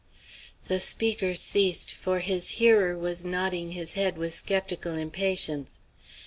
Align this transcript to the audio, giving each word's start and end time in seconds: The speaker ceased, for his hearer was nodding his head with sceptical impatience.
The 0.67 0.79
speaker 0.79 1.35
ceased, 1.35 1.91
for 1.93 2.21
his 2.21 2.47
hearer 2.57 2.97
was 2.97 3.23
nodding 3.23 3.69
his 3.69 3.93
head 3.93 4.17
with 4.17 4.33
sceptical 4.33 4.95
impatience. 4.95 5.79